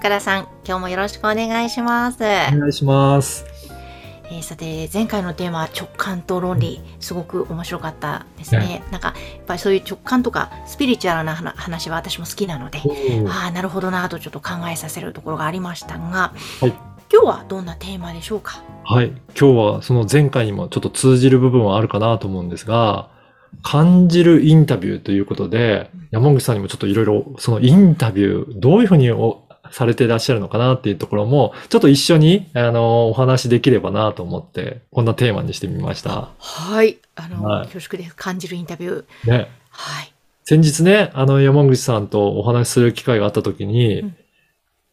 [0.00, 3.44] 岡田さん今日もよろしくお願いします、お願いします。
[4.30, 6.80] えーさて前回のテーマは直感と論理。
[7.00, 8.60] すごく面白かったですね。
[8.60, 8.82] ね。
[8.90, 12.80] なんかやっぱりそういう直感とかスピリチュアルな話話は私も好きなので
[13.28, 16.32] ああなるほどなとちょっと考えさせるところがありましたが、
[16.62, 16.68] はい。
[17.12, 18.62] 今日はどんなテーマでしょうか？
[18.84, 19.08] はい。
[19.08, 23.10] 今日はその前回にもちょっと通じる部分はあるかなと思うんですが、
[23.62, 36.30] 感じるインタビューということで、山口さんにもちょっといろいろそのインタビュー、どういうふうにおされていらっしゃるのかなっていうところも、ちょっと一緒に、あの、お話しできればなと思って、こんなテーマにしてみました。
[36.38, 36.98] はい。
[37.16, 37.68] あの、はい。
[37.68, 39.30] 恐縮です感じるインタビュー。
[39.30, 39.50] ね。
[39.70, 40.12] はい。
[40.44, 44.16] 先日ね、あの、山口さんとお話しする機会があったときに、うん。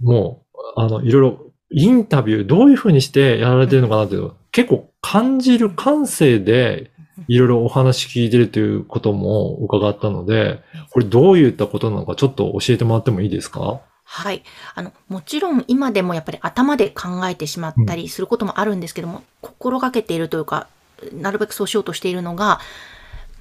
[0.02, 6.92] もう、あの、いろいろ、インタビュー、どういうふうにしてやられてるのかなっていう結構感じる感性で、
[7.28, 13.82] いろいろお話聞いてるということも伺ったので、これどういったことなのかちょっと教えてもらってもいいですか？
[14.10, 14.44] はい。
[14.74, 20.68] あの、もちろん今でもやっぱり頭で考えてしまったりすることもあるんですけども、心がけているというか、
[21.14, 22.62] なるべくそうしようとしているのが、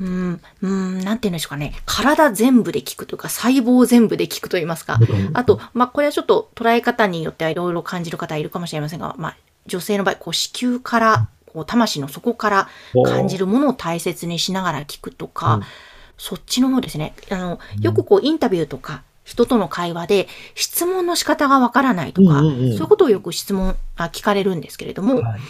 [0.01, 1.73] うーん、うーん、なんて言うんでしょうかね。
[1.87, 4.99] 体全部で聞くというか、細胞全部で聞くと言いますか。
[5.35, 12.69] あと、まあ、これはちょっと捉え方によってはいろいろ感じる方いるかもしれませんが、まあ、女性の場合、こう、子宮から、こう、魂の底から
[13.05, 15.63] 感じるものを大切にしながら聞くとか、うん
[16.19, 17.15] そっちの方ですね。
[17.31, 25.41] あの、よくこうインタビューとか、人との会話で質問の仕方がわからないとか、うんうんうんそういうことをよく質問あ、聞かれるんですけれども、はい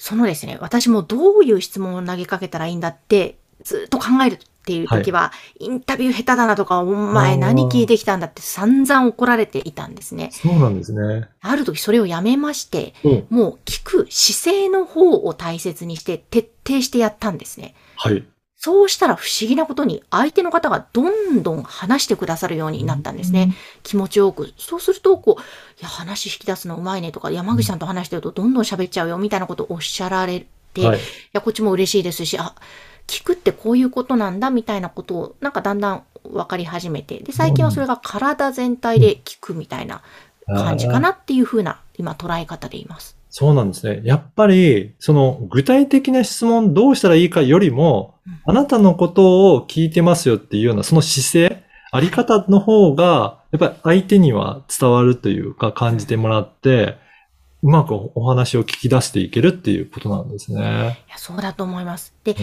[0.00, 10.30] そのですね、私もどういう質問を投げかけたらいいんだって、ずっと考えるっていう時は、インタビュー下手だなとか、お前何聞いてきたんだって散々怒られていたんですね。
[10.32, 11.28] そうなんですね。
[11.42, 13.26] ある時それをやめまして、うん。
[13.28, 17.74] もう聞く姿勢の方を大切にして徹底してやったんですね。
[17.96, 18.24] はい。
[18.62, 23.54] そうしたら不思議なことに相手の方がどんどん話してくださるようになったんですね。
[23.82, 24.52] 気持ちよく。
[24.58, 25.40] そうすると、こう、
[25.80, 30.44] いや、話引き出すのうまいねとか、山口さんと話してるとどんどん喋っちゃうよみたいなことをおっしゃられ
[30.74, 31.00] て、はいい、
[31.32, 32.54] や、こっちも嬉しいですし、あ、
[33.06, 40.02] 聞くってこういうことなんだみたいなことを、なんかだんだん分かり始めて、で、最近はそれが体全体で聞くみたいな
[40.46, 43.16] 感じかなっていうふうな、今捉え方でいます。
[43.30, 44.02] そうなんですね。
[44.04, 56.96] やっぱり、その具体的な質問どうしたらいいかよりも、あなたのことを聞いてますよっていうような、その姿勢、あり方の方が、やっぱり相手には伝わるというか感じてもらって、
[57.62, 60.60] うまくお話を聞き出していけるっていうことなんですね。
[61.08, 62.14] いや、そうだと思います。
[62.24, 62.34] で、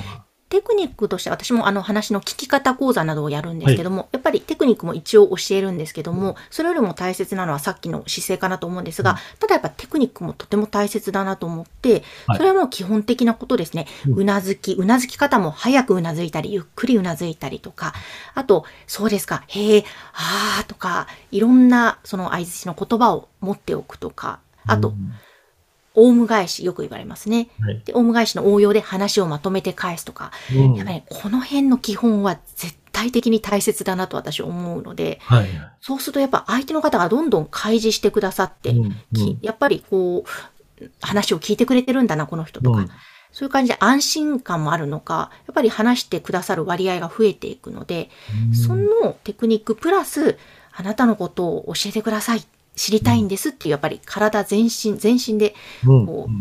[0.50, 12.38] テクニックとして私もあの話の聞き方講座などをやるんですけども、やっぱりテクニックも一応教えるんですけども、それよりも大切なのはさっきの姿勢かなと思うんですが、ただやっぱテクニックもとても大切だなと思って、はい。
[12.38, 13.88] それはもう基本的なことですね。
[14.08, 14.14] うん。
[14.20, 17.94] うなずき、うなずき方も早くうなずいたり、ゆっくりうなずいたりとか、
[18.34, 25.12] あと、そうですか、へえ、あーとか、いろんなその相槌の言葉を持っておくとか、あとう、ん
[25.98, 27.50] オウム返し、よく言われますね。
[27.60, 35.48] はいで、オウム返しの応用で話をまとめて返すとか、うんやっぱりねこの辺の基本は絶対的に大切だなと私は思うので、はい。
[35.82, 40.24] そうするとやっぱ相手の方がどんどん開示してくださって、うんきやっぱりこ
[40.80, 42.90] う、話を聞いてくれてるんだな、この人とか、うん
[43.34, 48.10] そういう感じで安心感もあるのか、やっぱり話してくださる割合が増えていくので、
[48.66, 50.40] そのテクニックプラス、
[50.72, 52.44] あなたのことを教えてください。
[52.78, 55.56] 知りたいんですっていう、やっぱり体全身、全身で
[55.86, 56.32] うんこう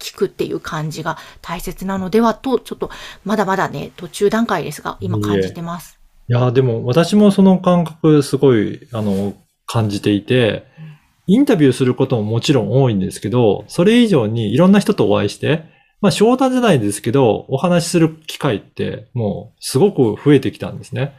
[0.00, 2.90] 聞くっていう感じが大切なのではと、ちょっと
[3.24, 5.98] まだまだね、途中段階ですが、今感じてます。
[6.28, 9.34] いや、でも私もその感覚すごい、あの、
[9.66, 10.66] 感じていて、
[11.26, 15.64] インタビューすることももちろん多いんですけど、それ以上にいろんな人とお会いして、
[16.00, 21.14] まあ商談じゃないですけど、お話しする機会ってもうすごく増えてきたんですね。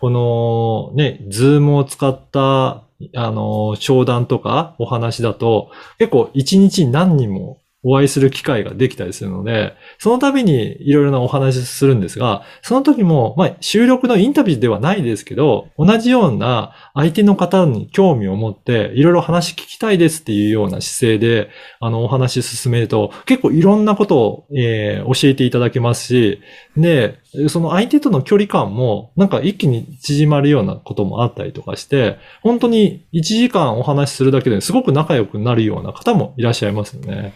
[0.00, 2.84] このね、ズームを使った、
[3.14, 26.40] あの、商談とかお話だと、結構一日に何人もお会いする機会ができたりするので、その度にいろいろなお話しするんですが、その時も、まあ、収録のインタビューではないですけど、同じような相手の方に興味を持って、いろいろ話聞きたいですっていうような姿勢で、あの、お話し進めると、結構いろんなことを、えー、教えていただけますし、
[26.76, 37.34] で、その相手との距離感も、なんか一気に縮まるようなこともあったりとかして、本当に1時間お話しするだけですごく仲良くなるような方もいらっしゃいますよね。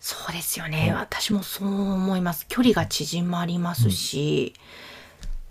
[0.00, 0.92] そうですよね。
[0.94, 2.46] 私もそう思います。
[2.48, 4.54] 距離が縮まりますし、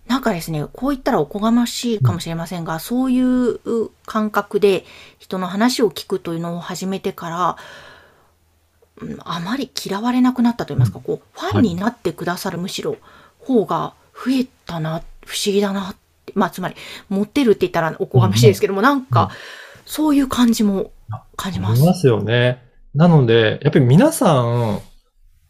[0.05, 3.59] うん、なんかですね、こう言ったらおこがましいかもしれませんが、うん、そういう
[4.05, 4.85] 感覚で
[5.17, 7.57] 人の話を聞くというのを始めてから、
[9.25, 12.97] あまり嫌われなくなったと言いますか、こう、ファンになってくださる、むしろ
[13.39, 15.95] 方が増えたな、不思議だなっ
[16.25, 16.75] て、まあ、つまり、
[17.09, 19.31] 持ってるって言ったらおこがましいですけども、なんか、
[19.85, 20.91] そういう感じも
[21.35, 21.83] 感じます。
[21.83, 22.62] ますよね。
[22.95, 24.81] なので、やっぱり皆さん、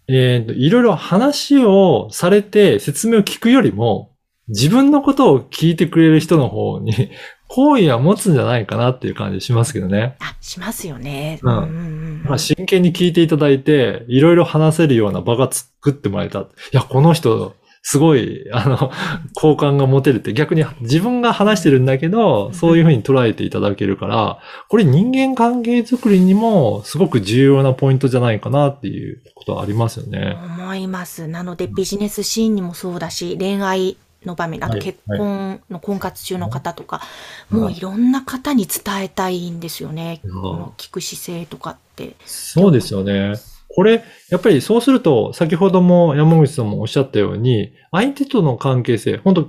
[0.07, 4.11] えっ、ー、と、いろいろ話をされて説明を聞くよりも、
[4.47, 6.93] 自分のことを聞いてくれる人の方に、
[7.47, 10.15] 好意は持つんじゃないかなっていう感じしますけどね。
[10.19, 11.39] あ、しますよね。
[11.43, 11.57] うん。
[11.57, 16.39] うん、まあ、真剣に聞いていただいて、いろいろ話せるような場が作ってもらえた。
[16.39, 17.55] いや、この人、
[17.85, 18.91] すごい、あの、
[19.35, 24.39] 好感が持てるって、逆に自分が話してるんだけど、そういうふうに捉えていただけるから、
[24.69, 30.38] これ人間関係づくりにもすごく重要なポイントじゃないかなっていうことはありますよね。
[30.44, 31.27] 思います。
[31.27, 37.03] なのでビジネスシーンにもそうだし、恋愛の場面、あと結婚の婚活中の方とか、は
[37.51, 40.21] いはい、もういろんな方に伝えたいんですよね。
[40.24, 42.15] この聞く姿勢とかって。
[42.25, 43.33] そうですよね。
[43.75, 49.47] これ、やっぱりそうすると、先ほども山口さんもおっしゃったように、相手との関係性、本当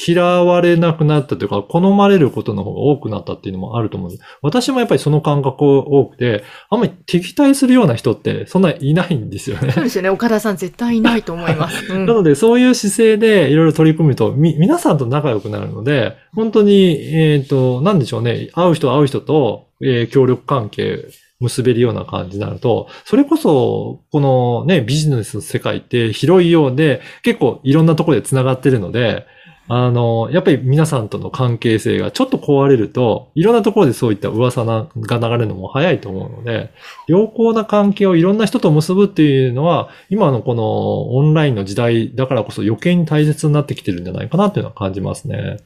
[0.00, 4.24] 嫌われなくなったというか、好まれることの方が多くなったっていうのもあると思うんです。
[4.42, 9.72] 私もやっぱりその感覚多くて、あんまり敵対するような人ってそんなにいないんですよね。
[9.72, 10.08] そうですよね。
[10.08, 11.92] 岡田さん絶対いないと思います。
[11.92, 18.50] うん、なので、そういう姿勢でいろいろ取り組むと、み、皆さんと仲良くなるので、本当に、えっ、ー、と、なんでしょうね。
[18.54, 21.06] 会う人会う人と、えー、協力関係、
[21.40, 29.26] 結べるような感じになると、それこそ、このね、ビジネスの世界って広いようで、結構いろんなところで繋がってるので、
[29.70, 36.72] あの、やっぱり皆さんとの関係性がちょっと壊れると、いろんなところでそういった噂が流れるのも早いと思うので、
[37.06, 45.36] 良好な関係をいろんな人と結ぶっていうのは、今のこのオンラインの時代だからこそ余計に大切になってきてるんじゃないかなっていうのは感じますね。
[45.36, 45.58] いや、本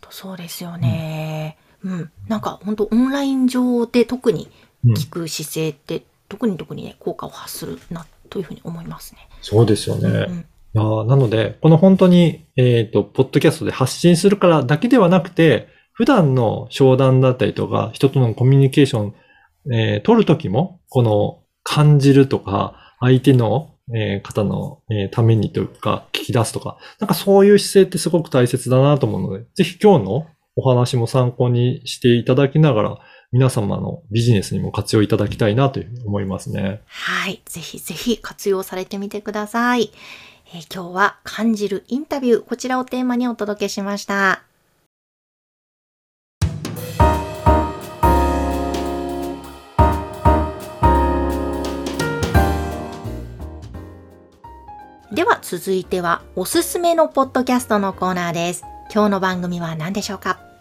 [0.00, 1.58] 当そうですよね。
[1.84, 2.10] うん、うん。
[2.28, 4.48] なんか本当オンライン上で特に
[4.84, 9.28] 聞く姿勢って、うん、特に特にね、効果を発するなというふうに思いますね。
[9.40, 10.08] そうですよね。
[10.08, 19.14] うんうん、なので、この本当に、えっ、ー、と、ポッドキャストで発信するからだけではなくて、普段の商談だったりとか、人とのコミュニケーション、
[19.72, 30.26] えー、取るときも、この感じるとか、相手の、えー、方の、えー、ためにというか、聞き出すとか、なんかそういう姿勢ってすごく大切だなと思うので、ぜひ今日の
[30.56, 32.98] お話も参考にしていただきながら、
[33.32, 36.82] 皆様のビジネスにも活用いただきたいなというふうに思いますね。
[36.84, 37.40] はい。
[37.46, 39.90] ぜひぜひ活用されてみてください。
[40.54, 44.42] えー、今日は感じるインタビュー、こちらをテーマにお届けしました。
[55.10, 58.62] では続いてはおすすめのポッドキャストのコーナーです。
[58.92, 60.51] 今日の番組は何でしょうか？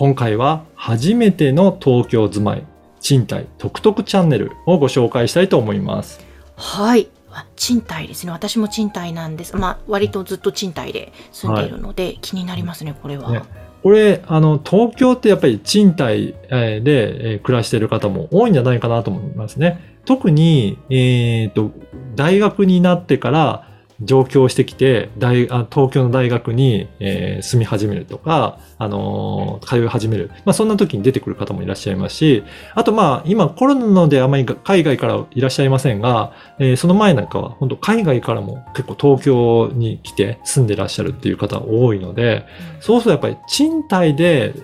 [0.00, 2.64] 今回は初めての東京住まい、
[3.00, 6.24] 賃貸トクトクチャンネルをご紹介したいと思います。
[6.56, 7.10] はい。
[7.54, 8.32] 賃貸ですね。
[8.32, 9.54] 私も賃貸なんです。
[9.58, 13.30] まあ、割とずっと賃貸で住んでいるので、はい、気になりますね、これは。
[13.30, 13.42] ね
[13.82, 19.98] これ、あの、東京ってやっぱり賃貸で暮らしている方も多いんじゃないかなと思いますね。
[20.06, 21.72] 特に、えっ、ー、と、
[22.16, 23.69] 大学になってから
[24.02, 30.30] 上京してきて、大あ東京の大学に、えー、住み始めるとか、あのー、通い始める。
[30.44, 32.42] まあ、そんな時に出てくる方もいらっしゃいますし、
[32.74, 42.46] あとまあ、今コロナのであまり海外からいらっしゃいませんが、えー、その前なんかは本当海外からも結構東京に来て住んでらっしゃるっていう方多いので、
[42.80, 44.54] そうするとやっぱり賃貸で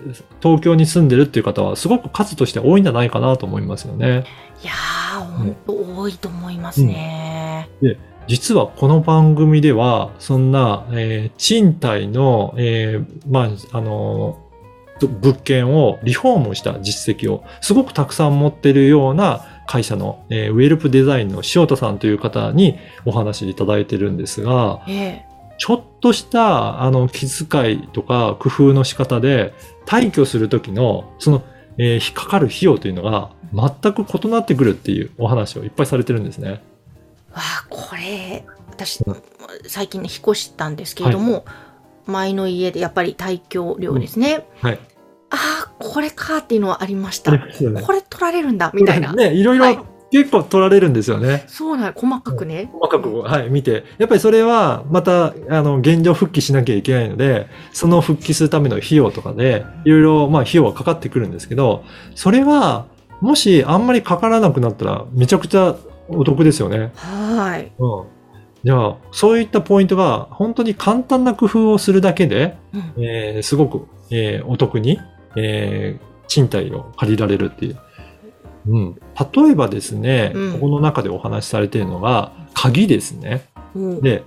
[0.40, 4.24] 東京に住んでるっていう方はすごく数として多いんじゃないかなと思いますよね。
[4.62, 7.68] いやー、本当多いと思いますね。
[7.82, 25.22] うん、で実はこの番組では、そんな、えー、賃貸の、えー、まあ、あのー、物件をリフォームした実績をすごくたくさん持っているような会社の、えー、ウェルプデザインの塩田さんという方にお話いただいてるんですが、え
[25.58, 29.54] ちょっとしたあの気遣いとか工夫の仕方で
[29.86, 31.42] 退去するときのその
[31.78, 36.62] えーかかる費用というのが全く異なってくるっていうお話をいっぱいされてるんですね。
[37.36, 39.16] わあ、これ、私うん、
[39.66, 41.44] 最近ね、引っ越したんですけれども、
[42.06, 44.46] 前の家でやっぱり退去料ですね。
[44.60, 44.80] はい。
[45.30, 47.32] ああ、これかっていうのはありました。
[47.32, 47.40] ね
[47.84, 49.12] これ取られるんだ、みたいな。
[49.12, 51.44] ね、いろいはいろ結構取られるんですよね。
[51.48, 52.70] そうなの、細かくね。
[52.72, 53.84] 細かく、はい、見て。
[53.98, 62.86] やっぱりそれは、また、あの、現状復帰しなきゃいけないので、その復帰するための費用とかで、いろいろ、まあ、費用はかかってくるんですけど、それは、
[63.20, 65.74] もしあんまりかからなくなったら、めちゃくちゃ
[66.08, 66.90] お得ですよね。
[66.96, 67.72] はい。
[67.78, 68.04] うん。
[68.64, 74.98] じゃあ、そういったポイントが、本当に簡単な工夫をするだけで、うんえーすごく、えーお得に、
[75.36, 77.76] えー賃貸を借りられるっていう。
[78.68, 78.94] うん。
[79.34, 83.44] 例えばですね、うんここの中でお話しされているのが、鍵ですね。
[83.74, 84.24] うんで、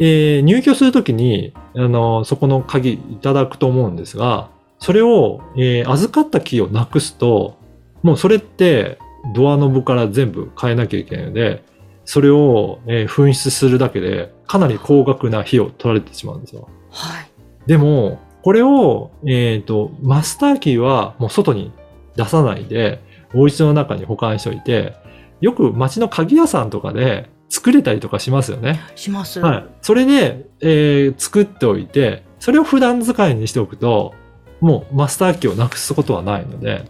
[0.00, 4.48] えー入居するときに、あの、そこの鍵いただくと思うんですが、
[4.80, 7.56] それを、えー預かったキーをなくすと、
[8.02, 8.98] もうそれって
[9.34, 11.64] ドアノブから全部変えなきゃいけないので、
[12.04, 16.68] それを、えー紛失するだけでかなり高額な費用取られてしまうんですよ。
[16.90, 17.30] はい。
[17.66, 21.72] でも、これを、えっ、と、マスターキーはもう外に
[22.14, 23.02] 出さないで、
[23.34, 24.94] お家の中に保管しておいて、
[25.40, 28.80] よく街の鍵屋さんとかで作れたりとかしますよね。
[28.94, 29.40] します。
[29.40, 29.66] はい。
[29.82, 34.14] それで、えー作っておいて、それを普段使いにしておくと、
[34.60, 36.84] もうマスターキーをなくすことはないので、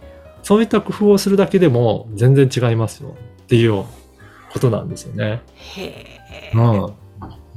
[0.47, 3.83] そういった工夫をするだけでも全然違いますよっていう
[4.49, 5.41] ことなんですよね。
[5.75, 6.51] へえ。
[6.53, 6.93] うん。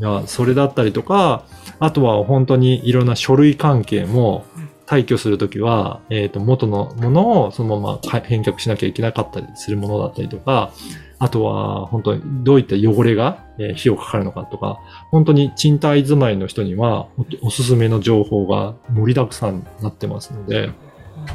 [0.01, 1.45] いや、それだったりとか、
[1.79, 10.73] あとは本当にいろんな書類関係もうん退去するときは、えっ、と、元のものをそのままか返却しなきゃいけなかったりするものだったりとか、
[11.21, 14.81] あとは本当にどういった汚れが、えー費用かかるのかとか、
[15.13, 17.07] 本当に賃貸住まいの人には
[17.41, 20.73] おおすすめの情報が盛りだくさんになってますので、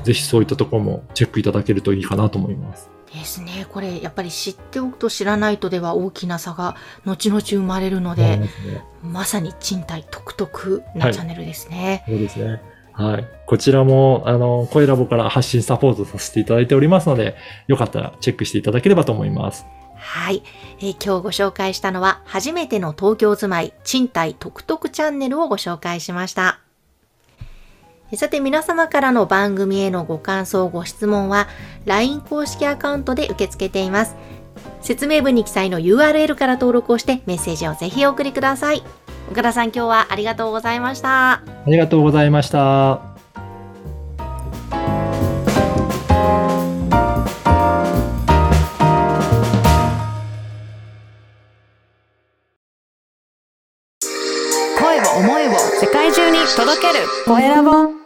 [0.04, 2.90] ぜひそういったところもチェックいただけるといいかなと思います。
[3.14, 3.66] ですね。
[3.72, 6.76] これ、やっぱり知っておくと知らないとでは大きな差が
[7.06, 8.42] 後々生まれるので、
[9.02, 12.04] まさに賃貸独特なチャンネルですね。
[12.08, 12.62] そうですね。
[12.92, 13.28] はい。
[13.46, 17.36] こちらも、あの、声ラボから発信サポートさせていただいておりますので、
[17.68, 19.66] よかったらチェックしていただければと思います。
[19.98, 20.44] はい、
[20.80, 26.65] えー今日ご紹介したのは、初めての東京住まい、賃貸独特チャンネルをご紹介しました。
[28.12, 31.48] えさて皆様からの番組へのご感想、ご質問は
[31.86, 34.16] LINE 公式アカウントで受け付けています。
[34.82, 38.84] 説明文に記載の URL から登録をしてメッセージをぜひお送りください。
[39.32, 41.32] 岡田さん今日はありがとうございました。
[41.32, 43.02] ありがとうございました。
[57.26, 58.05] 声